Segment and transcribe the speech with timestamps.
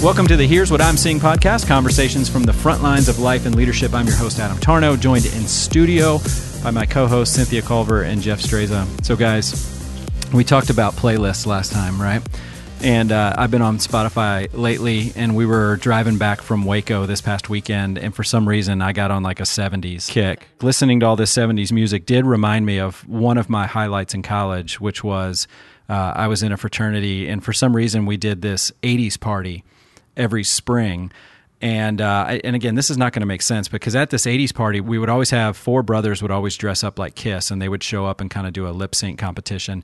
[0.00, 3.46] Welcome to the Here's What I'm Seeing podcast, conversations from the front lines of life
[3.46, 3.92] and leadership.
[3.94, 6.20] I'm your host, Adam Tarnow, joined in studio
[6.62, 8.86] by my co hosts, Cynthia Culver and Jeff Streza.
[9.04, 9.52] So, guys,
[10.32, 12.22] we talked about playlists last time, right?
[12.80, 17.20] And uh, I've been on Spotify lately, and we were driving back from Waco this
[17.20, 20.46] past weekend, and for some reason, I got on like a 70s kick.
[20.62, 24.22] Listening to all this 70s music did remind me of one of my highlights in
[24.22, 25.48] college, which was
[25.88, 29.64] uh, I was in a fraternity, and for some reason, we did this 80s party
[30.18, 31.10] every spring.
[31.60, 34.54] And uh, and again, this is not going to make sense because at this '80s
[34.54, 37.68] party, we would always have four brothers would always dress up like Kiss, and they
[37.68, 39.82] would show up and kind of do a lip sync competition,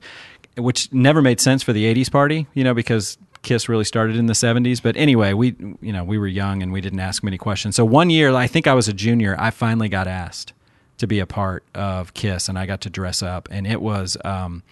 [0.57, 4.25] which never made sense for the '80s party, you know, because Kiss really started in
[4.25, 4.81] the 70s.
[4.81, 7.75] But anyway, we you know we were young and we didn't ask many questions.
[7.75, 10.53] So one year, I think I was a junior, I finally got asked
[10.99, 14.17] to be a part of Kiss, and I got to dress up, and it was.
[14.23, 14.63] Um,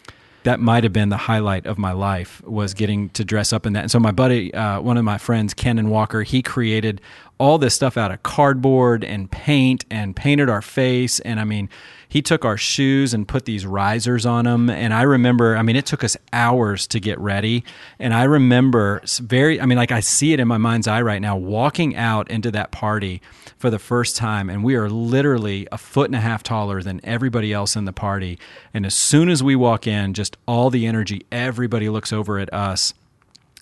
[0.43, 3.73] that might have been the highlight of my life was getting to dress up in
[3.73, 3.81] that.
[3.81, 7.01] And so my buddy, uh, one of my friends, Ken Walker, he created
[7.39, 11.20] all this stuff out of cardboard and paint and painted our face.
[11.21, 11.70] And I mean,
[12.07, 14.70] he took our shoes and put these risers on them.
[14.70, 17.63] And I remember, I mean, it took us hours to get ready.
[17.98, 21.21] And I remember very, I mean, like I see it in my mind's eye right
[21.21, 23.20] now, walking out into that party
[23.57, 24.47] for the first time.
[24.47, 27.93] And we are literally a foot and a half taller than everybody else in the
[27.93, 28.37] party.
[28.75, 32.53] And as soon as we walk in, just all the energy, everybody looks over at
[32.53, 32.93] us.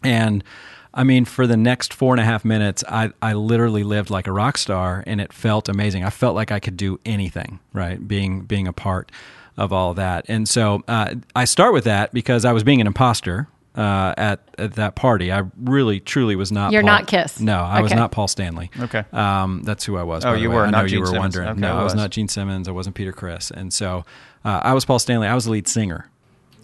[0.03, 0.43] And
[0.93, 4.27] I mean, for the next four and a half minutes, I, I literally lived like
[4.27, 6.03] a rock star and it felt amazing.
[6.03, 8.05] I felt like I could do anything, right?
[8.05, 9.11] Being, being a part
[9.57, 10.25] of all that.
[10.27, 14.41] And so uh, I start with that because I was being an imposter uh, at,
[14.57, 15.31] at that party.
[15.31, 16.73] I really, truly was not.
[16.73, 17.39] You're Paul, not Kiss.
[17.39, 17.83] No, I okay.
[17.83, 18.69] was not Paul Stanley.
[18.77, 19.05] Okay.
[19.13, 20.25] Um, that's who I was.
[20.25, 20.55] Oh, you way.
[20.57, 20.65] were.
[20.65, 21.21] I Not know Gene you were Simmons.
[21.21, 21.47] wondering.
[21.49, 22.01] Okay, no, I I was was.
[22.01, 22.67] not Gene Simmons.
[22.67, 23.49] I wasn't Peter Criss.
[23.49, 24.03] And so
[24.43, 25.27] uh, I was Paul Stanley.
[25.27, 26.09] I was the lead singer.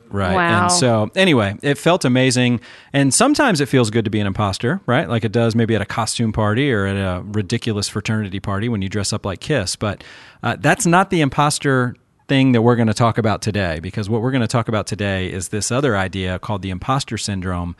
[0.10, 0.36] Right.
[0.36, 0.64] Wow.
[0.64, 2.62] And so, anyway, it felt amazing.
[2.94, 5.10] And sometimes it feels good to be an imposter, right?
[5.10, 8.82] Like it does maybe at a costume party or at a ridiculous fraternity party when
[8.82, 9.76] you dress up like Kiss.
[9.76, 10.04] But
[10.44, 11.96] uh, that's not the imposter
[12.28, 14.88] thing that we're going to talk about today, because what we're going to talk about
[14.88, 17.76] today is this other idea called the imposter syndrome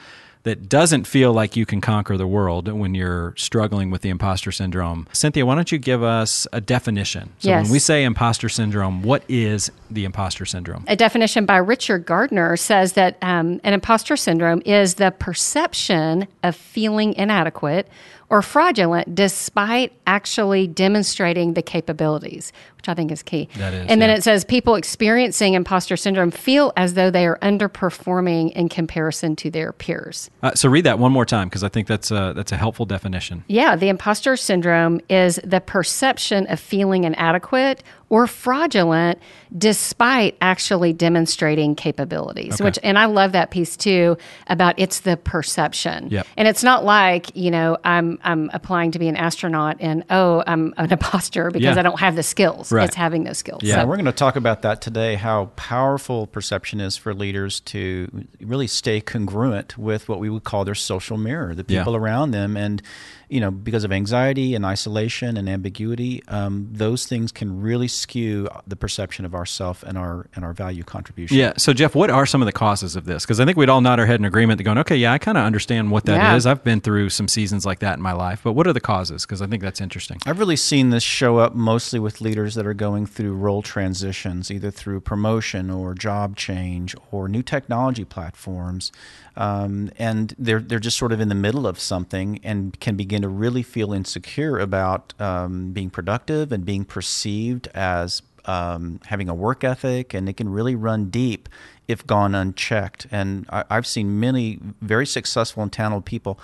[0.48, 4.50] that doesn't feel like you can conquer the world when you're struggling with the imposter
[4.50, 5.06] syndrome.
[5.12, 7.34] Cynthia, why don't you give us a definition?
[7.40, 7.64] So Yes.
[7.66, 10.86] when we say imposter syndrome, what is the imposter syndrome?
[10.88, 16.56] A definition by Richard Gardner says that um, an imposter syndrome is the perception of
[16.56, 17.90] feeling inadequate
[18.30, 23.48] or fraudulent despite actually demonstrating the capabilities, which I think is key.
[23.56, 24.16] That is, and then yeah.
[24.16, 29.50] it says people experiencing imposter syndrome feel as though they are underperforming in comparison to
[29.50, 30.30] their peers.
[30.44, 32.86] Uh, so read that one more time because I think that's a, that's a helpful
[32.86, 33.44] definition.
[33.48, 39.20] Yeah, the imposter syndrome is the perception of feeling inadequate or fraudulent
[39.58, 42.56] despite actually demonstrating capabilities.
[42.56, 42.64] Okay.
[42.64, 46.10] Which and I love that piece too about it's the perception.
[46.10, 46.28] Yep.
[46.38, 50.44] And it's not like, you know, I'm I'm applying to be an astronaut and oh,
[50.46, 51.80] I'm an imposter because Yeah.
[51.80, 52.72] I don't have the skills.
[52.72, 52.86] Right.
[52.86, 53.62] It's having those skills.
[53.64, 53.76] Yeah.
[53.76, 55.16] Yeah, So- we're going to talk about that today.
[55.16, 58.10] How powerful perception is for leaders to
[58.42, 61.82] really stay congruent with what we would call their social mirror, the Yeah.
[61.82, 62.82] people around them, and
[63.30, 68.48] you know, because of anxiety and isolation and ambiguity, um, those things can really skew
[68.66, 71.38] the perception of ourself and our and our value contribution.
[71.38, 71.54] Yeah.
[71.58, 73.26] So Jeff, what are some of the causes of this?
[73.26, 75.18] Because I think we'd all nod our head in agreement, to going, okay, yeah, I
[75.18, 76.46] kind of understand what that is.
[76.46, 76.52] Yeah.
[76.52, 79.26] I've been through some seasons like that in my life, but what are the causes?
[79.26, 80.20] Because I think that's interesting.
[80.26, 84.52] I've really seen this show up mostly with leaders that are going through role transitions,
[84.52, 88.92] either through promotion or job change or new technology platforms,
[89.38, 93.22] um, and they're they're just sort of in the middle of something and can begin
[93.22, 99.36] to really feel insecure about um, being productive and being perceived as um, having a
[99.36, 101.48] work ethic, and it can really run deep
[101.88, 103.06] if gone unchecked.
[103.12, 106.40] And I, I've seen many very successful and talented people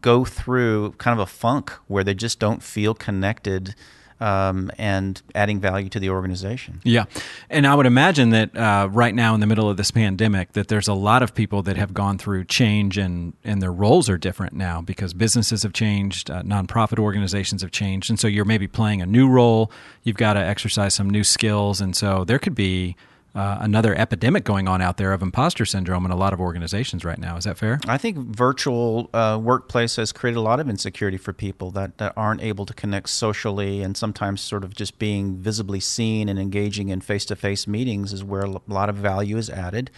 [0.00, 3.74] go through kind of a funk where they just don't feel connected
[4.20, 6.80] um, and adding value to the organization.
[6.84, 7.04] Yeah,
[7.48, 10.68] and I would imagine that uh, right now in the middle of this pandemic, that
[10.68, 14.18] there's a lot of people that have gone through change and and their roles are
[14.18, 18.66] different now because businesses have changed, uh, nonprofit organizations have changed, and so you're maybe
[18.66, 19.70] playing a new role.
[20.02, 22.96] You've got to exercise some new skills, and so there could be.
[23.32, 27.04] Uh, another epidemic going on out there of imposter syndrome in a lot of organizations
[27.04, 27.36] right now.
[27.36, 27.78] Is that fair?
[27.86, 32.12] I think virtual uh, workplace has created a lot of insecurity for people that, that
[32.16, 36.88] aren't able to connect socially, and sometimes sort of just being visibly seen and engaging
[36.88, 39.90] in face to face meetings is where a lot of value is added.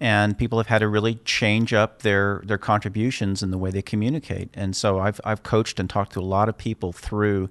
[0.00, 3.82] And people have had to really change up their their contributions in the way they
[3.82, 4.50] communicate.
[4.54, 7.48] And so I've I've coached and talked to a lot of people through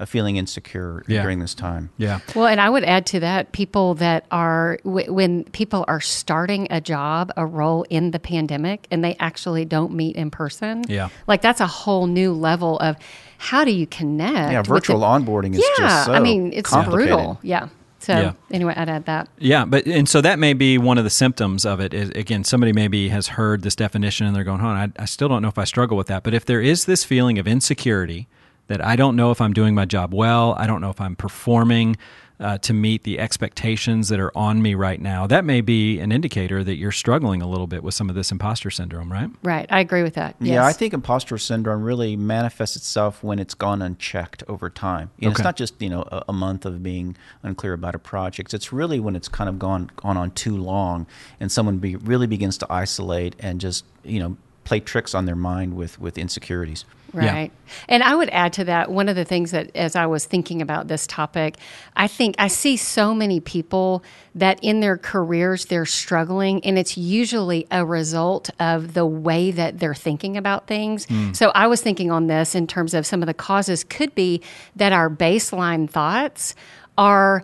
[0.00, 1.22] uh, feeling insecure Yeah.
[1.22, 1.90] during this time.
[1.96, 2.20] Yeah.
[2.36, 6.68] Well, and I would add to that people that are, w- when people are starting
[6.70, 10.84] a job, a role in the pandemic, and they actually don't meet in person.
[10.86, 11.08] Yeah.
[11.26, 12.94] Like that's a whole new level of
[13.38, 14.52] how do you connect?
[14.52, 17.40] Yeah, virtual the- onboarding is yeah, just so I mean, it's brutal.
[17.42, 17.66] Yeah.
[18.00, 18.32] So Yeah.
[18.52, 19.28] anyway, I'd add that.
[19.38, 21.92] Yeah, but and so that may be one of the symptoms of it.
[21.92, 25.04] Is, again, somebody maybe has heard this definition and they're going, "Hold on, I, I
[25.04, 27.48] still don't know if I struggle with that." But if there is this feeling of
[27.48, 28.28] insecurity
[28.68, 31.16] that I don't know if I'm doing my job well, I don't know if I'm
[31.16, 31.96] performing
[32.40, 36.12] uh, to meet the expectations that are on me right now, that may be an
[36.12, 39.30] indicator that you're struggling a little bit with some of this imposter syndrome, right?
[39.42, 39.66] Right.
[39.70, 40.36] I agree with that.
[40.40, 45.10] Yeah, I think imposter syndrome really manifests itself when it's gone unchecked over time.
[45.18, 45.40] You know, Okay.
[45.40, 48.54] It's not just you know a, a month of being unclear about a project.
[48.54, 51.06] It's really when it's kind of gone gone on too long,
[51.40, 54.36] and someone be, really begins to isolate and just you know
[54.68, 56.84] play tricks on their mind with with insecurities.
[57.14, 57.34] Yeah.
[57.34, 57.52] Right.
[57.88, 60.60] And I would add to that one of the things that, as I was thinking
[60.60, 61.56] about this topic,
[61.96, 64.04] I think I see so many people
[64.34, 69.78] that in their careers they're struggling, and it's usually a result of the way that
[69.78, 71.06] they're thinking about things.
[71.06, 71.32] Hmm.
[71.32, 74.42] So I was thinking on this in terms of some of the causes could be
[74.76, 76.54] that our baseline thoughts
[76.98, 77.42] are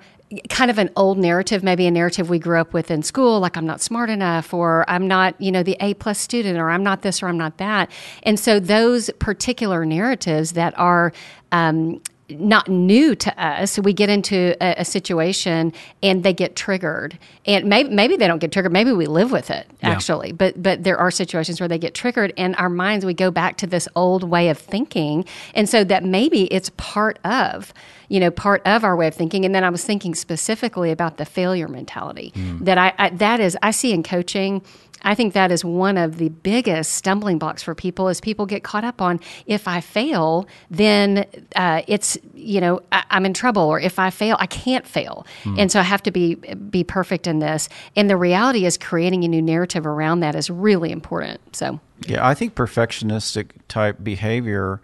[0.49, 3.57] kind of an old narrative, maybe a narrative we grew up with in school, like
[3.57, 6.83] I'm not smart enough, or I'm not, you know, the A plus student, or I'm
[6.83, 7.91] not this, or I'm not that.
[8.23, 11.13] And so those particular narratives that are
[11.53, 15.73] um, not new to us, we get into a, a situation
[16.03, 18.73] and they get triggered, and maybe maybe they don't get triggered.
[18.73, 19.91] Maybe we live with it Yeah.
[19.91, 23.31] actually, but but there are situations where they get triggered, and our minds we go
[23.31, 27.75] back to this old way of thinking, and so that maybe it's part of
[28.09, 29.45] you know part of our way of thinking.
[29.45, 32.65] And then i was thinking specifically about the failure mentality hmm.
[32.65, 34.63] that I, I that is i see in coaching
[35.05, 38.63] i think that is one of the biggest stumbling blocks for people is people get
[38.63, 41.25] caught up on if i fail then
[41.57, 45.27] uh, it's you know I, i'm in trouble or if i fail i can't fail.
[45.59, 47.69] And so i have to be be perfect in this.
[47.97, 51.81] And the reality is creating a new narrative around that is really important so.
[52.07, 54.81] Yeah, I think perfectionistic type behavior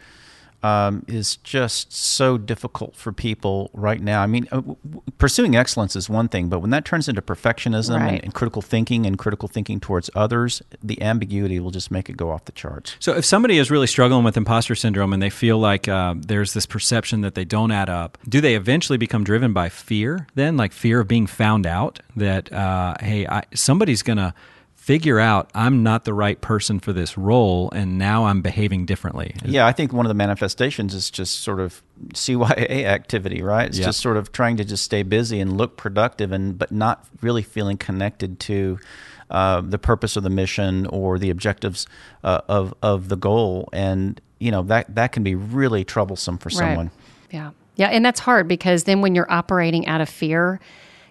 [0.63, 4.23] um, is just so difficult for people right now.
[4.23, 7.23] I mean, uh, w- w- pursuing excellence is one thing, but when that turns into
[7.23, 8.15] perfectionism Right.
[8.15, 12.17] and, and critical thinking and critical thinking towards others, the ambiguity will just make it
[12.17, 12.97] go off the charts.
[13.01, 16.53] So, if somebody is really struggling with imposter syndrome and they feel like uh, there's
[16.53, 20.57] this perception that they don't add up, do they eventually become driven by fear then?
[20.57, 24.35] Like fear of being found out that, uh, hey, I, somebody's going to
[24.81, 29.35] figure out I'm not the right person for this role and now I'm behaving differently.
[29.45, 31.83] Yeah, I think one of the manifestations is just sort of
[32.15, 33.69] CYA activity, right?
[33.69, 33.85] It's Yeah.
[33.85, 37.43] just sort of trying to just stay busy and look productive, and but not really
[37.43, 38.79] feeling connected to
[39.31, 41.87] uh, the purpose of the mission or the objectives
[42.25, 46.49] uh, of of the goal, and you know that that can be really troublesome for
[46.49, 46.91] someone.
[47.31, 47.51] Yeah.
[47.77, 47.89] Yeah.
[47.89, 50.59] And that's hard because then when you're operating out of fear,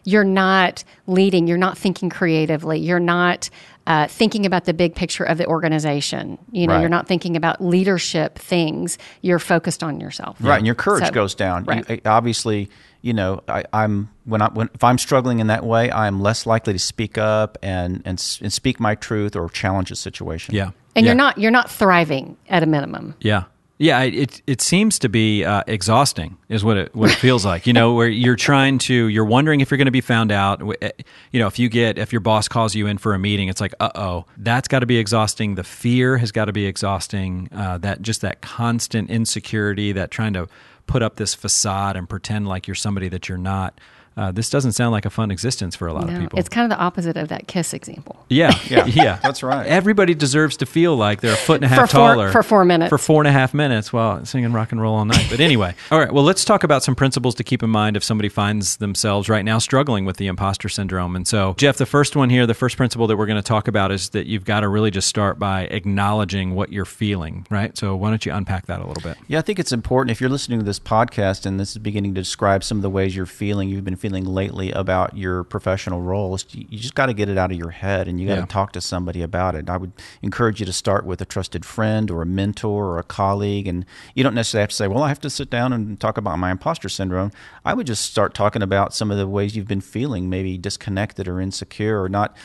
[0.04, 3.50] you're not leading, you're not thinking creatively, you're not
[3.88, 6.38] uh, thinking about the big picture of the organization.
[6.52, 6.82] You know, Right.
[6.82, 8.98] you're not thinking about leadership things.
[9.22, 10.38] You're focused on yourself.
[10.40, 11.66] Right, and your courage So- goes down.
[11.66, 12.06] You- Right.
[12.06, 12.70] obviously,
[13.02, 16.46] you know, I, I'm when I when if I'm struggling in that way, I'm less
[16.46, 20.54] likely to speak up and and, and speak my truth or challenge a situation.
[20.54, 20.72] Yeah.
[20.96, 21.12] And Yeah.
[21.12, 23.16] you're not you're not thriving at a minimum.
[23.22, 23.44] Yeah.
[23.82, 27.66] Yeah, it it, seems to be uh, exhausting, is what it what it feels like.
[27.66, 30.62] You know, where you're trying to, you're wondering if you're going to be found out.
[30.82, 30.92] Eh,
[31.32, 33.62] You know, if you get, if your boss calls you in for a meeting, it's
[33.62, 35.56] like, uh oh, that's got to be exhausting.
[35.56, 37.48] The fear has got to be exhausting.
[37.54, 40.50] Uh, that just that constant insecurity, that trying to
[40.86, 43.80] put up this facade and pretend like you're somebody that you're not.
[44.18, 46.38] Uh, this doesn't sound like a fun existence for a lot of people.
[46.38, 48.18] it's kind of the opposite of that kiss example.
[48.30, 49.66] Yeah, Yeah, yeah, that's right.
[49.66, 52.44] Everybody deserves to feel like they're a foot and a half For four- taller for
[52.44, 52.90] four minutes.
[52.90, 55.28] For four and a half minutes while singing rock and roll all night.
[55.30, 56.12] But anyway, all right.
[56.12, 59.46] Well, let's talk about some principles to keep in mind if somebody finds themselves right
[59.46, 61.16] now struggling with the imposter syndrome.
[61.16, 63.68] And so, Jeff, the first one here, the first principle that we're going to talk
[63.68, 65.64] about is that you've got to really just start by
[65.94, 67.46] acknowledging what you're feeling.
[67.50, 67.78] Right.
[67.78, 69.18] So, why don't you unpack that a little bit?
[69.28, 72.14] Yeah, I think it's important if you're listening to this podcast and this is beginning
[72.16, 76.02] to describe some of the ways you're feeling, you've been feeling lately about your professional
[76.02, 76.46] roles.
[76.52, 78.46] You just got to get it out of your head and you got to Yeah.
[78.48, 79.70] talk to somebody about it.
[79.70, 79.92] I would
[80.22, 83.68] encourage you to start with a trusted friend or a mentor or a colleague.
[83.68, 86.18] And you don't necessarily have to say, well, I have to sit down and talk
[86.18, 87.32] about my imposter syndrome.
[87.66, 91.28] I would just start talking about some of the ways you've been feeling, maybe disconnected
[91.28, 92.36] or insecure or not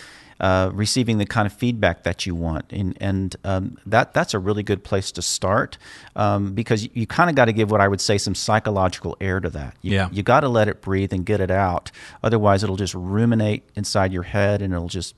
[0.40, 4.38] uh, receiving the kind of feedback that you want, and and um, that that's a
[4.38, 5.78] really good place to start
[6.16, 9.16] um, because you, you kind of got to give what I would say some psychological
[9.20, 9.76] air to that.
[9.82, 10.08] You, Yeah.
[10.12, 11.90] you got to let it breathe and get it out.
[12.22, 15.14] Otherwise, it'll just ruminate inside your head, and it'll just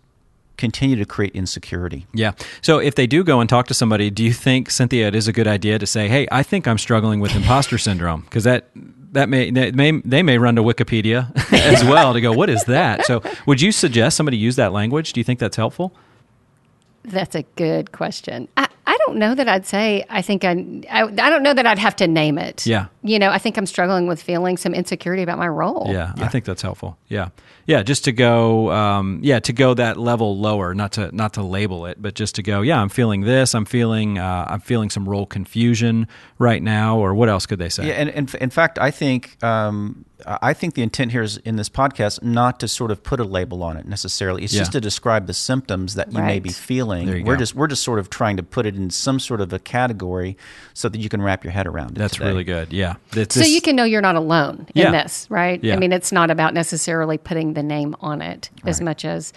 [0.57, 2.07] continue to create insecurity.
[2.15, 2.33] Yeah.
[2.63, 5.29] So if they do go and talk to somebody, do you think Cynthia it is
[5.29, 8.65] a good idea to say, "Hey, I think I'm struggling with imposter syndrome," because that
[9.17, 12.65] that may they may they may run to Wikipedia as well to go, "What is
[12.65, 15.13] that?" So would you suggest somebody use that language?
[15.13, 15.93] Do you think that's helpful?
[17.03, 18.49] That's a good question.
[18.57, 20.05] I, I don't know that I'd say.
[20.11, 20.51] I think I,
[20.91, 21.05] I.
[21.05, 22.67] I don't know that I'd have to name it.
[22.67, 22.87] Yeah.
[23.07, 25.87] You know, I think I'm struggling with feeling some insecurity about my role.
[25.91, 26.99] Yeah, I think that's helpful.
[27.09, 27.29] Yeah,
[27.67, 31.43] yeah, just to go, um, yeah, to go that level lower, not to not to
[31.43, 33.55] label it, but just to go, yeah, I'm feeling this.
[33.55, 36.09] I'm feeling, uh, I'm feeling some role confusion
[36.39, 37.87] right now, or what else could they say?
[37.89, 41.57] Yeah, and, and in fact, I think um, I think the intent here is in
[41.57, 44.45] this podcast not to sort of put a label on it necessarily.
[44.45, 44.61] It's Yeah.
[44.61, 47.07] just to describe the symptoms that you may be feeling.
[47.07, 47.41] There you we're go.
[47.41, 50.37] just we're just sort of trying to put it in some sort of a category
[50.75, 51.99] so that you can wrap your head around it.
[51.99, 52.29] that's today.
[52.29, 52.73] really good.
[52.73, 54.91] Yeah, It's So you can know you're not alone in Yeah.
[54.91, 55.63] this, right?
[55.63, 55.75] Yeah.
[55.75, 59.33] I mean, it's not about necessarily putting the name on it as much as,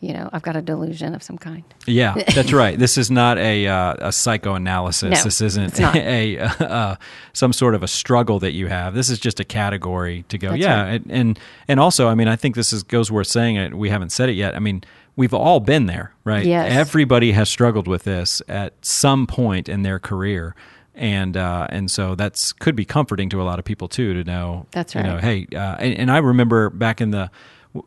[0.00, 1.62] you know, I've got a delusion of some kind.
[1.86, 2.76] Yeah, that's right.
[2.78, 5.10] This is not a uh, a psychoanalysis.
[5.18, 6.96] No, this isn't a uh,
[7.32, 8.94] some sort of a struggle that you have.
[8.94, 10.50] This is just a category to go.
[10.50, 10.92] That's yeah, right.
[11.02, 13.56] and, and and also, I mean, I think this is goes worth saying.
[13.56, 13.74] It.
[13.74, 14.56] We haven't said it yet.
[14.56, 14.82] I mean,
[15.14, 16.44] we've all been there, right?
[16.44, 16.72] Yes.
[16.72, 20.54] Everybody has struggled with this at some point in their career.
[20.94, 24.24] And uh, and so that's could be comforting to a lot of people too to
[24.24, 24.66] know.
[24.72, 25.24] That's You know, right.
[25.24, 27.30] hey, uh, and, and I remember back in the,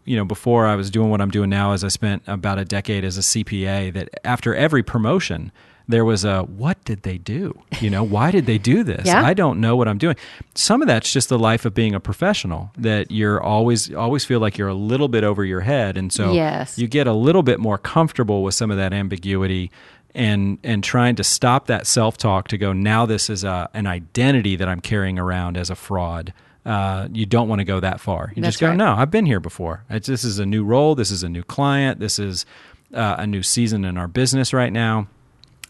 [0.05, 2.65] you know, before I was doing what I'm doing now, as I spent about a
[2.65, 5.51] decade as a CPA, that after every promotion,
[5.87, 7.61] there was a what did they do?
[7.79, 9.05] You know, why did they do this?
[9.05, 9.23] Yeah.
[9.23, 10.15] I don't know what I'm doing.
[10.55, 14.39] Some of that's just the life of being a professional that you're always always feel
[14.39, 16.79] like you're a little bit over your head, and so Yes.
[16.79, 19.69] you get a little bit more comfortable with some of that ambiguity
[20.15, 23.85] and and trying to stop that self talk to go now this is a, an
[23.85, 26.33] identity that I'm carrying around as a fraud.
[26.65, 28.33] Uh, you don't want to go that far.
[28.35, 28.75] You That's just go, right.
[28.77, 29.83] no, I've been here before.
[29.87, 30.95] It's, this is a new role.
[30.95, 31.99] This is a new client.
[31.99, 32.43] This is
[32.91, 35.07] uh, a new season in our business right now.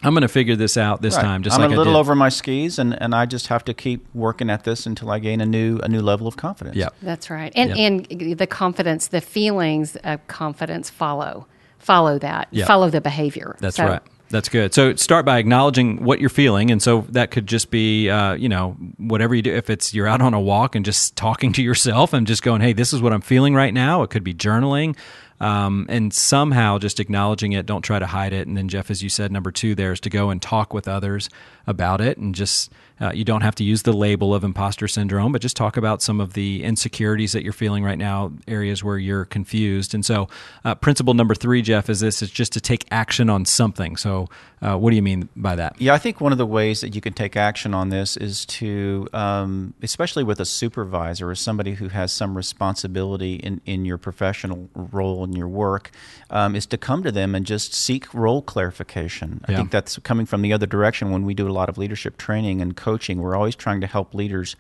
[0.04, 1.22] I'm going to figure this out this Right.
[1.24, 1.44] time.
[1.44, 2.00] Just I'm like a I little did.
[2.00, 5.20] over my skis, and, and I just have to keep working at this until I
[5.20, 6.78] gain a new a new level of confidence.
[6.78, 6.90] Yeah.
[7.02, 7.52] That's right.
[7.56, 7.78] And Yep.
[8.20, 11.46] and the confidence, the feelings of confidence follow
[11.80, 12.48] follow that.
[12.52, 12.68] Yep.
[12.68, 13.58] Follow the behavior.
[13.60, 14.02] That's So- right.
[14.30, 14.74] That's good.
[14.74, 18.50] So start by acknowledging what you're feeling, and so that could just be, uh, you
[18.50, 19.54] know, whatever you do.
[19.54, 22.62] If it's you're out on a walk and just talking to yourself and just going,
[22.62, 24.98] "Hey, this is what I'm feeling right now." It could be journaling,
[25.40, 27.66] um, and somehow just acknowledging it.
[27.66, 28.48] Don't try to hide it.
[28.48, 30.88] And then Jeff, as you said, number two there is to go and talk with
[30.88, 31.30] others
[31.68, 35.32] about it, and just uh, you don't have to use the label of imposter syndrome,
[35.32, 38.98] but just talk about some of the insecurities that you're feeling right now, areas where
[38.98, 39.94] you're confused.
[39.94, 40.30] And so,
[40.64, 43.98] uh, principle number three, Jeff, is this: is just to take action on something.
[43.98, 44.30] So,
[44.62, 45.80] uh, what do you mean by that?
[45.82, 48.46] Yeah, I think one of the ways that you can take action on this is
[48.46, 53.98] to, um, especially with a supervisor or somebody who has some responsibility in, in your
[53.98, 55.92] professional role in your work,
[56.30, 59.42] um, is to come to them and just seek role clarification.
[59.48, 59.58] I Yeah.
[59.58, 62.62] think that's coming from the other direction when we do a lot of leadership training
[62.62, 63.20] and coaching.
[63.22, 64.56] We're always trying to help leaders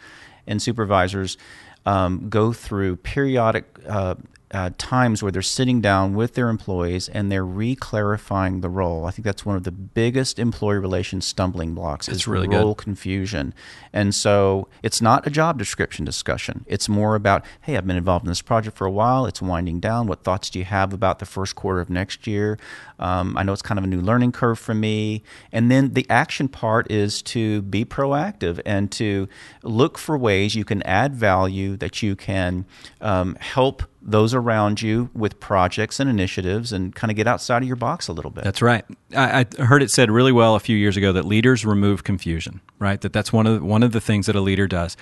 [0.47, 1.37] and supervisors
[1.85, 4.15] um, go through periodic uh,
[4.51, 9.05] uh, times where they're sitting down with their employees and they're re-clarifying the role.
[9.05, 12.57] I think that's one of the biggest employee relations stumbling blocks It's really good.
[12.57, 13.53] role confusion.
[13.91, 16.63] And so it's not a job description discussion.
[16.67, 19.25] It's more about, hey, I've been involved in this project for a while.
[19.25, 20.07] It's winding down.
[20.07, 22.57] What thoughts do you have about the first quarter of next year?
[22.99, 25.23] Um, I know it's kind of a new learning curve for me.
[25.51, 29.27] And then the action part is to be proactive and to
[29.63, 32.65] look for ways you can add value that you can
[33.01, 37.67] um, help those around you with projects and initiatives and kind of get outside of
[37.67, 38.43] your box a little bit.
[38.43, 38.85] That's right.
[39.15, 42.61] I, I heard it said really well a few years ago that leaders remove confusion.
[42.77, 43.01] Right.
[43.01, 44.95] That that's one of the, one of the things that a leader does.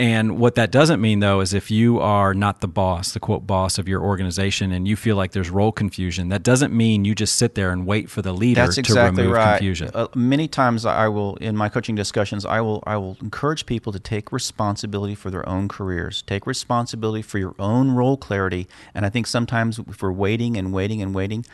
[0.00, 3.46] And what that doesn't mean, though, is if you are not the boss, the quote
[3.46, 7.14] boss of your organization, and you feel like there's role confusion, that doesn't mean you
[7.14, 9.58] just sit there and wait for the leader That's to exactly remove right.
[9.58, 9.90] confusion.
[9.92, 13.92] Uh, many times, I will in my coaching discussions, I will I will encourage people
[13.92, 18.68] to take responsibility for their own careers, take responsibility for your own role clarity.
[18.94, 21.44] And I think sometimes if we're waiting and waiting and waiting,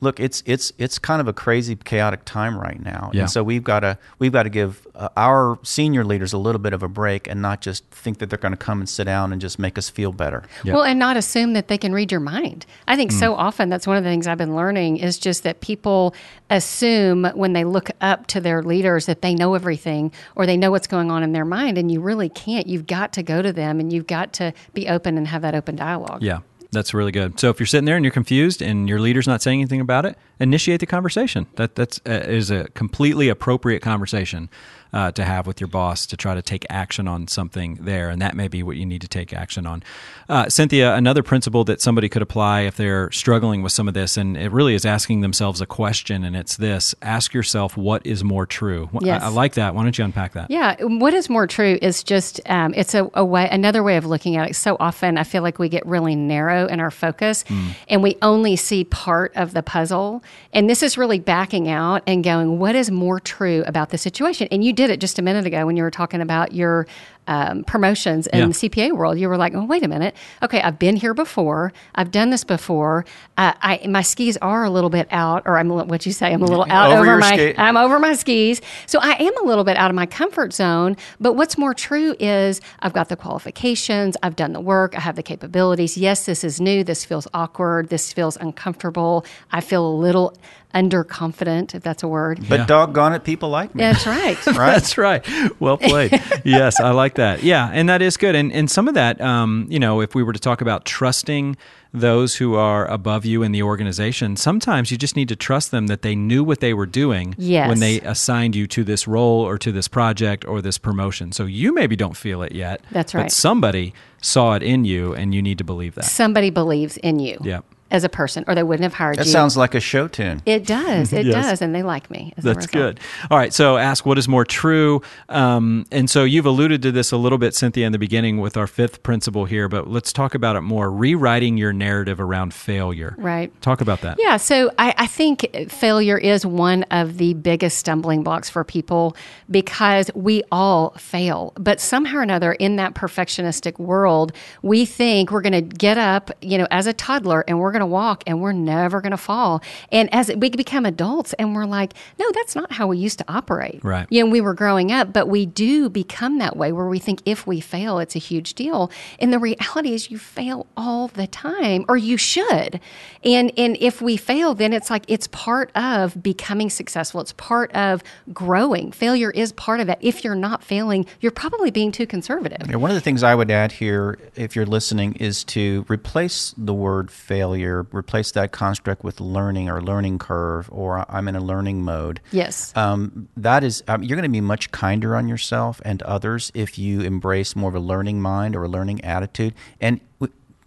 [0.00, 3.10] look, it's it's it's kind of a crazy, chaotic time right now.
[3.12, 3.22] Yeah.
[3.22, 6.60] And so we've got to we've got to give uh, our senior leaders a little
[6.60, 9.04] bit of a break and not just think that they're going to come and sit
[9.04, 10.42] down and just make us feel better.
[10.64, 10.74] Yep.
[10.74, 12.66] Well, and not assume that they can read your mind.
[12.86, 13.40] I think so Hmm.
[13.40, 16.14] often that's one of the things I've been learning is just that people
[16.50, 20.70] assume when they look up to their leaders that they know everything or they know
[20.70, 22.66] what's going on in their mind, and you really can't.
[22.66, 25.54] You've got to go to them and you've got to be open and have that
[25.54, 26.22] open dialogue.
[26.22, 26.40] Yeah,
[26.70, 27.40] that's really good.
[27.40, 30.04] So if you're sitting there and you're confused and your leader's not saying anything about
[30.04, 31.46] it, initiate the conversation.
[31.56, 34.50] That that's uh, is a completely appropriate conversation.
[34.92, 38.20] Uh, to have with your boss to try to take action on something there, and
[38.22, 39.82] that may be what you need to take action on.
[40.28, 44.16] Uh, Cynthia, another principle that somebody could apply if they're struggling with some of this,
[44.16, 48.24] and it really is asking themselves a question, and it's this: ask yourself what is
[48.24, 48.88] more true.
[49.00, 49.22] Yes.
[49.22, 49.74] I, I like that.
[49.74, 50.50] Why don't you unpack that?
[50.50, 54.06] Yeah, what is more true is just um, it's a, a way another way of
[54.06, 54.54] looking at it.
[54.54, 57.44] So often, I feel like we get really narrow in our focus,
[57.88, 60.22] and we only see part of the puzzle.
[60.52, 64.48] And this is really backing out and going, what is more true about the situation?
[64.50, 66.86] And you did it just a minute ago when you were talking about your
[67.28, 68.46] um, promotions in Yeah.
[68.46, 69.18] the CPA world.
[69.18, 70.16] You were like, oh, wait a minute.
[70.42, 71.72] Okay, I've been here before.
[71.94, 73.04] I've done this before.
[73.36, 76.32] Uh, I my skis are a little bit out, or I'm what you say.
[76.32, 77.36] I'm a little out Over over, my.
[77.36, 78.60] ski- I'm over my skis.
[78.86, 80.96] So I am a little bit out of my comfort zone.
[81.20, 85.14] But what's more true is I've got the qualifications, I've done the work, I have
[85.16, 85.96] the capabilities.
[85.96, 86.82] Yes, this is new.
[86.82, 87.90] This feels awkward.
[87.90, 89.24] This feels uncomfortable.
[89.52, 90.34] I feel a little
[90.74, 92.40] underconfident, if that's a word.
[92.48, 92.66] But Yeah.
[92.66, 93.82] doggone it, people like me.
[93.84, 94.46] That's right.
[94.46, 94.54] Right?
[94.78, 95.24] That's right.
[95.60, 96.12] Well played.
[96.44, 97.42] yes, I like that.
[97.42, 98.34] Yeah, and that is good.
[98.34, 101.56] And and some of that, um, you know, if we were to talk about trusting
[101.92, 105.86] those who are above you in the organization, sometimes you just need to trust them
[105.86, 107.68] that they knew what they were doing Yes.
[107.68, 111.32] when they assigned you to this role or to this project or this promotion.
[111.32, 112.82] So you maybe don't feel it yet.
[112.90, 113.22] That's right.
[113.24, 116.04] But somebody saw it in you, and you need to believe that.
[116.04, 117.64] Somebody believes in you Yep.
[117.90, 119.32] As a person, or they wouldn't have hired That you.
[119.32, 120.42] That sounds like a show tune.
[120.46, 121.12] it does.
[121.12, 121.34] It Yes.
[121.46, 121.62] does.
[121.62, 122.32] And they like me.
[122.36, 122.72] as That's result.
[122.72, 123.00] good.
[123.30, 123.52] All right.
[123.52, 125.02] So ask what is more true.
[125.28, 128.56] Um, and so you've alluded to this a little bit, Cynthia, in the beginning with
[128.56, 130.90] our fifth principle here, but let's talk about it more.
[130.90, 133.14] Rewriting your narrative around failure.
[133.18, 133.52] Right.
[133.62, 134.16] Talk about that.
[134.18, 139.16] Yeah, so I, I think failure is one of the biggest stumbling blocks for people
[139.50, 141.52] because we all fail.
[141.56, 146.30] But somehow or another, in that perfectionistic world, we think we're going to get up,
[146.42, 149.16] you know, as a toddler and we're going to walk and we're never going to
[149.16, 149.62] fall.
[149.90, 153.24] And as we become adults and we're like, no, that's not how we used to
[153.28, 153.80] operate.
[153.82, 154.06] Right.
[154.10, 157.22] You know, we were growing up, but we do become that way where we think
[157.24, 158.90] if we fail, it's a huge deal.
[159.18, 162.80] And the reality is you fail all the time, or you should.
[163.24, 167.20] And and if we fail, then it's like it's part of becoming successful.
[167.20, 168.92] It's part of growing.
[168.92, 169.98] Failure is part of that.
[170.00, 172.68] If you're not failing, you're probably being too conservative.
[172.68, 176.54] Yeah, one of the things I would add here, if you're listening, is to replace
[176.56, 181.40] the word failure, replace that construct with learning or learning curve, or I'm in a
[181.40, 182.20] learning mode.
[182.32, 182.72] Yes.
[182.76, 186.78] Um, that is, um, you're going to be much kinder on yourself and others if
[186.78, 189.54] you embrace more of a learning mind or a learning attitude.
[189.80, 190.00] And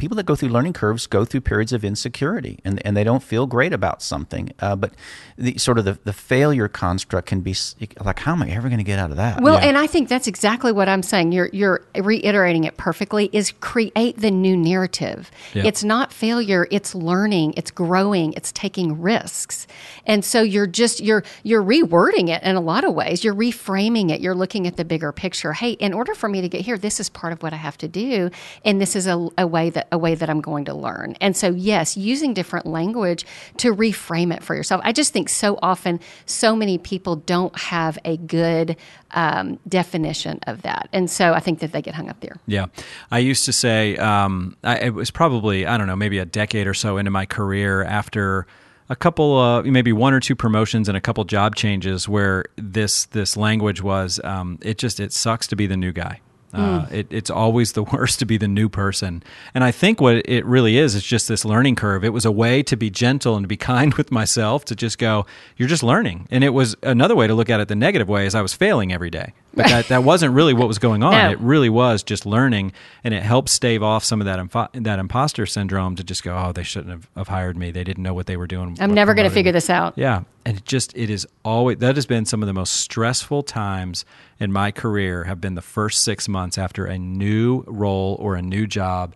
[0.02, 3.22] people that go through learning curves go through periods of insecurity and, and they don't
[3.22, 4.50] feel great about something.
[4.60, 4.92] Uh, but
[5.38, 7.56] the sort of the, the failure construct can be
[8.04, 9.42] like, how am I ever going to get out of that?
[9.42, 9.68] Well, Yeah.
[9.68, 11.32] and I think that's exactly what I'm saying.
[11.34, 13.30] You're you're reiterating it perfectly.
[13.32, 15.30] Is create the new narrative.
[15.54, 15.66] Yeah.
[15.66, 16.68] It's not failure.
[16.72, 17.54] It's learning.
[17.56, 18.34] It's growing.
[18.34, 19.68] It's taking risks.
[20.08, 23.24] And so you're just you're you're rewording it in a lot of ways.
[23.24, 24.20] You're reframing it.
[24.20, 25.54] You're looking at the bigger picture.
[25.54, 27.78] Hey, in order for me to get here, this is part of what I have
[27.78, 28.32] to do,
[28.66, 31.16] and this is a, a way that a way that I'm going to learn.
[31.20, 33.26] And so yes, using different language
[33.58, 34.82] to reframe it for yourself.
[34.84, 38.78] I just think so often so many people don't have a good
[39.12, 42.38] um, definition of that, and so I think that they get hung up there.
[42.48, 42.68] Yeah,
[43.12, 46.68] I used to say um, I, it was probably I don't know maybe a decade
[46.68, 48.48] or so into my career after
[48.90, 53.06] a couple of maybe one or two promotions and a couple job changes where this
[53.08, 56.20] this language was um, it just it sucks to be the new guy.
[56.54, 59.24] Uh, it, it's always the worst to be the new person.
[59.54, 62.04] And I think what it really is, is just this learning curve.
[62.04, 64.98] It was a way to be gentle and to be kind with myself, to just
[64.98, 65.26] go,
[65.58, 66.28] you're just learning.
[66.32, 68.54] And it was another way to look at it the negative way is I was
[68.54, 69.34] failing every day.
[69.54, 71.12] But that, that wasn't really what was going on.
[71.12, 71.32] No.
[71.32, 72.72] It really was just learning.
[73.04, 76.38] And it helped stave off some of that, impo- that imposter syndrome to just go,
[76.38, 77.72] oh, they shouldn't have, have hired me.
[77.72, 78.78] They didn't know what they were doing.
[78.80, 79.98] I'm never going to figure me." this out.
[79.98, 80.24] Yeah.
[80.46, 84.06] And it just, it is always, that has been some of the most stressful times
[84.40, 88.42] in my career have been the first six months after a new role or a
[88.42, 89.16] new job.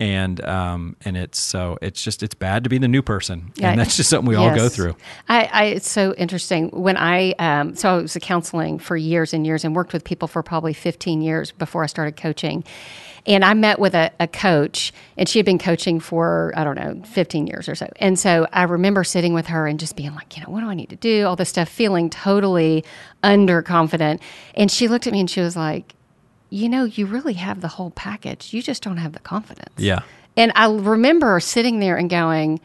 [0.00, 3.52] And, um, and it's so, it's just, it's bad to be the new person.
[3.56, 3.70] Yeah.
[3.70, 4.96] And that's just something we all go through.
[5.28, 9.32] I, I it's so interesting when I um, so I was a counseling for years
[9.32, 12.64] and years and worked with people for probably 15 years before I started coaching.
[13.26, 16.76] And I met with a, a coach, and she had been coaching for I don't
[16.76, 17.88] know 15 years or so.
[17.96, 20.66] And so I remember sitting with her and just being like, you know, what do
[20.66, 21.26] I need to do?
[21.26, 22.84] All this stuff, feeling totally
[23.22, 24.20] underconfident.
[24.54, 25.94] And she looked at me and she was like,
[26.50, 28.52] you know, you really have the whole package.
[28.54, 29.74] You just don't have the confidence.
[29.76, 30.00] Yeah.
[30.36, 32.60] And I remember sitting there and going,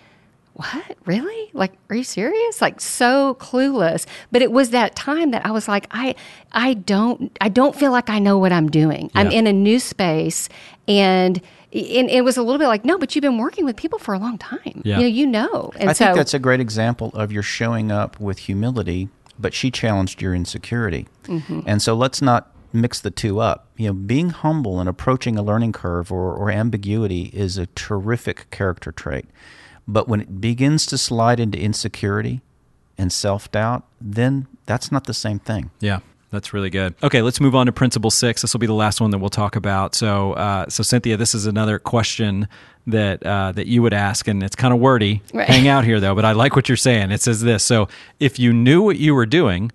[0.53, 5.43] what really like are you serious like so clueless but it was that time that
[5.47, 6.13] i was like i
[6.51, 9.79] i don't i don't feel like i know what i'm doing i'm in a new
[9.79, 10.49] space
[10.87, 11.41] and
[11.73, 14.13] and it was a little bit like no but you've been working with people for
[14.13, 14.99] a long time Yeah.
[14.99, 17.91] you know you know and I so think that's a great example of you're showing
[17.91, 21.07] up with humility, but she challenged your insecurity.
[21.23, 21.61] Mm-hmm.
[21.65, 23.67] And so let's not mix the two up.
[23.77, 28.49] You know, being humble and approaching a learning curve or, or ambiguity is a terrific
[28.51, 29.25] character trait.
[29.87, 32.41] But when it begins to slide into insecurity
[32.97, 35.71] and self doubt, then that's not the same thing.
[35.79, 35.99] Yeah.
[36.33, 36.95] That's really good.
[37.03, 38.41] Okay, let's move on to principle six.
[38.41, 39.93] This will be the last one that we'll talk about.
[39.93, 42.47] So, uh, so Cynthia, this is another question
[42.87, 45.21] that uh, that you would ask, and it's kind of wordy.
[45.31, 45.47] Right.
[45.47, 47.11] Hang out here though, but I like what you're saying.
[47.11, 47.87] It says this: so
[48.19, 49.71] if you knew what you were doing,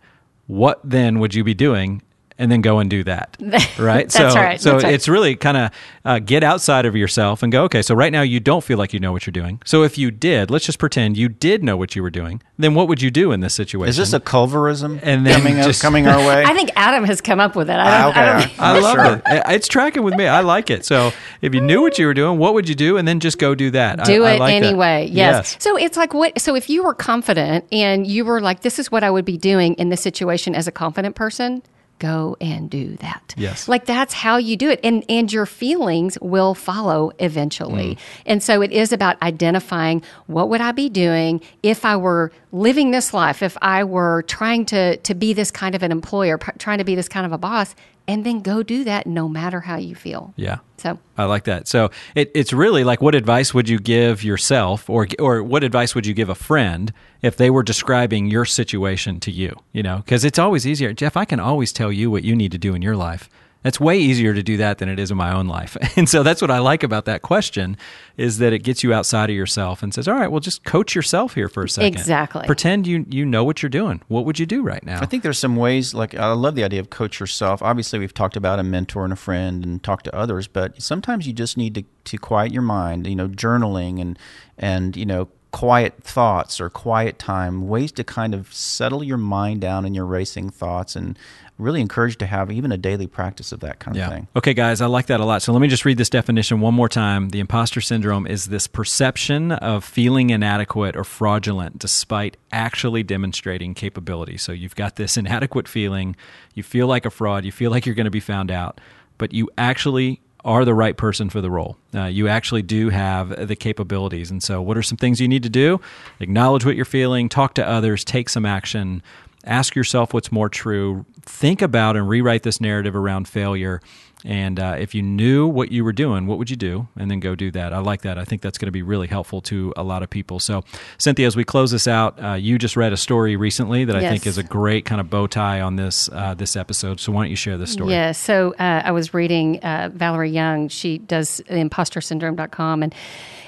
[0.48, 2.02] what then would you be doing?
[2.40, 3.36] And then go and do that,
[3.80, 4.08] right?
[4.08, 4.60] That's so, right.
[4.60, 4.94] so That's right.
[4.94, 5.70] it's really kind of
[6.04, 7.64] uh, get outside of yourself and go.
[7.64, 9.60] Okay, so right now you don't feel like you know what you're doing.
[9.64, 12.40] So if you did, let's just pretend you did know what you were doing.
[12.56, 13.88] Then what would you do in this situation?
[13.90, 16.44] Is this a Culverism And then coming, just- coming our way?
[16.46, 17.76] I think Adam has come up with it.
[17.76, 19.22] I don't, Ah, I don't, I love Sure.
[19.26, 19.42] it.
[19.56, 20.28] It's tracking with me.
[20.28, 20.84] I like it.
[20.84, 21.10] So
[21.42, 22.98] if you knew what you were doing, what would you do?
[22.98, 24.04] And then just go do that.
[24.04, 24.66] do I, I it like that.
[24.66, 25.08] anyway.
[25.10, 25.56] Yes.
[25.58, 26.40] So it's like what?
[26.40, 29.36] So if you were confident and you were like, "This is what I would be
[29.36, 31.62] doing in this situation as a confident person,"
[31.98, 33.34] go and do that.
[33.36, 33.68] Yes.
[33.68, 37.94] Like that's how you do it, and and your feelings will follow eventually.
[37.94, 37.98] Mm.
[38.26, 42.90] And so it is about identifying what would I be doing if I were living
[42.90, 46.78] this life, if I were trying to to be this kind of an employer, trying
[46.78, 47.74] to be this kind of a boss,
[48.08, 50.32] and then go do that no matter how you feel.
[50.34, 50.58] Yeah.
[50.78, 51.68] So I like that.
[51.68, 55.94] So it, it's really like what advice would you give yourself or or what advice
[55.94, 60.02] would you give a friend if they were describing your situation to you, you know?
[60.06, 60.92] Cuz it's always easier.
[60.92, 63.28] Jeff, I can always tell you what you need to do in your life.
[63.64, 65.76] It's way easier to do that than it is in my own life.
[65.96, 67.76] And so that's what I like about that question
[68.16, 70.94] is that it gets you outside of yourself and says, "All right, well just coach
[70.94, 71.88] yourself here for a second.
[71.88, 72.46] Exactly.
[72.46, 74.00] Pretend you you know what you're doing.
[74.06, 76.62] What would you do right now?" I think there's some ways, like I love the
[76.62, 77.60] idea of coach yourself.
[77.62, 81.26] Obviously, we've talked about a mentor and a friend and talk to others, but sometimes
[81.26, 84.18] you just need to, to quiet your mind, you know, journaling and,
[84.56, 89.60] and, you know, quiet thoughts or quiet time, ways to kind of settle your mind
[89.60, 91.18] down in your racing thoughts and
[91.58, 94.28] really encourage to have even a daily practice of that kind of thing.
[94.36, 95.42] Okay, guys, I like that a lot.
[95.42, 97.30] So let me just read this definition one more time.
[97.30, 104.36] The imposter syndrome is this perception of feeling inadequate or fraudulent despite actually demonstrating capability.
[104.36, 106.14] So you've got this inadequate feeling,
[106.54, 108.80] you feel like a fraud, you feel like you're going to be found out,
[109.16, 111.76] but you actually are the right person for the role.
[111.94, 114.30] Uh, you actually do have the capabilities.
[114.30, 115.78] And so, what are some things you need to do?
[116.20, 119.02] Acknowledge what you're feeling, talk to others, take some action,
[119.44, 123.80] ask yourself what's more true, think about and rewrite this narrative around failure.
[124.24, 126.88] And uh, if you knew what you were doing, what would you do?
[126.96, 127.72] And then go do that.
[127.72, 128.18] I like that.
[128.18, 130.40] I think that's going to be really helpful to a lot of people.
[130.40, 130.64] So,
[130.98, 134.08] Cynthia, as we close this out, uh, you just read a story recently that I
[134.08, 136.98] think is a great kind of bow tie on this uh, this episode.
[136.98, 137.92] So, why don't you share this story?
[137.92, 138.10] Yeah.
[138.10, 140.66] So uh, I was reading uh, Valerie Young.
[140.66, 142.94] She does impostersyndrome.com and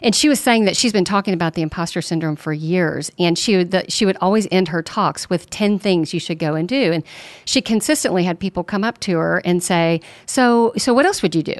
[0.02, 3.38] and she was saying that she's been talking about the imposter syndrome for years, and
[3.38, 6.54] she would the, she would always end her talks with ten things you should go
[6.54, 7.04] and do, and
[7.44, 11.36] she consistently had people come up to her and say, "So so what else would
[11.36, 11.54] you do?"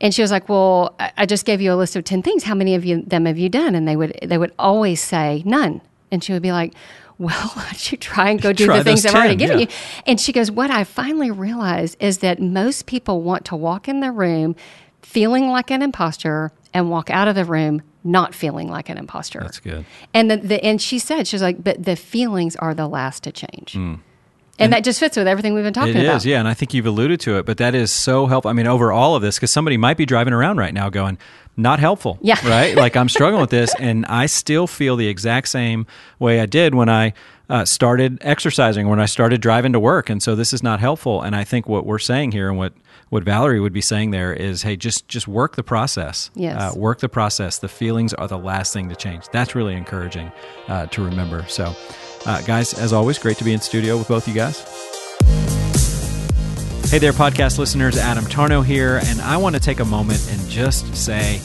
[0.00, 2.44] And she was like, "Well, I, just gave you a list of ten things.
[2.44, 5.42] How many of you them have you done?" And they would they would always say
[5.44, 6.72] none, and she would be like.
[7.18, 9.64] Well, why don't you try and go do the things those I've already given yeah.
[9.68, 9.72] you?
[10.06, 14.00] And she goes, What I finally realized is that most people want to walk in
[14.00, 14.54] the room
[15.00, 19.40] feeling like an imposter and walk out of the room not feeling like an imposter.
[19.40, 19.86] That's good.
[20.12, 23.32] And the, the and she said, she's like, but the feelings are the last to
[23.32, 23.72] change.
[23.72, 23.94] Hmm.
[24.58, 25.96] And, that just fits with everything we've been talking.
[25.96, 26.16] It about.
[26.16, 28.50] is, yeah, and I think you've alluded to it, but that is so helpful.
[28.50, 31.18] I mean, over all of this, because somebody might be driving around right now going,
[31.56, 32.36] "Not helpful." Yeah.
[32.48, 32.74] right.
[32.74, 35.86] Like I'm struggling with this, and I still feel the exact same
[36.18, 37.12] way I did when I
[37.48, 41.22] uh, started exercising, when I started driving to work, and so this is not helpful.
[41.22, 42.72] And I think what we're saying here, and what
[43.08, 46.30] what Valerie would be saying there is, hey, just just work the process.
[46.34, 46.60] Yes.
[46.60, 47.58] Uh, work the process.
[47.58, 49.28] The feelings are the last thing to change.
[49.28, 50.32] That's really encouraging
[50.68, 51.44] uh, to remember.
[51.48, 51.74] So,
[52.26, 54.60] uh, guys, as always, great to be in studio with both you guys.
[56.90, 57.96] Hey there, podcast listeners.
[57.96, 61.38] Adam Tarnow here, and I want to take a moment and just say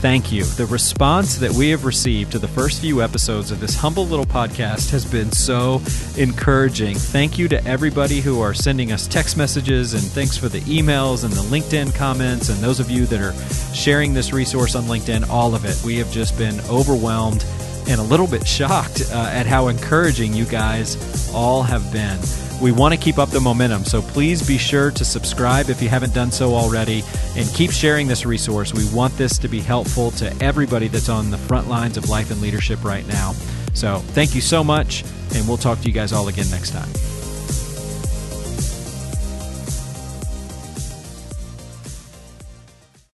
[0.00, 0.44] thank you.
[0.44, 4.26] The response that we have received to the first few episodes of this humble little
[4.26, 5.82] podcast has been so
[6.16, 6.96] encouraging.
[6.96, 11.24] Thank you to everybody who are sending us text messages, and thanks for the emails
[11.24, 13.34] and the LinkedIn comments, and those of you that are
[13.74, 15.80] sharing this resource on LinkedIn, all of it.
[15.84, 17.44] We have just been overwhelmed
[17.88, 22.18] and a little bit shocked uh, at how encouraging you guys all have been.
[22.60, 25.88] We want to keep up the momentum, so please be sure to subscribe if you
[25.88, 27.04] haven't done so already
[27.36, 28.74] and keep sharing this resource.
[28.74, 32.30] We want this to be helpful to everybody that's on the front lines of life
[32.30, 33.32] and leadership right now.
[33.74, 37.17] So, thank you so much, and we'll talk to you guys all again next time.